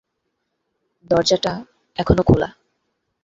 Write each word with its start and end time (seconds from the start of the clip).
দরজাটা 1.09 1.53
এখনো 1.97 2.21
খোলা। 2.23 2.49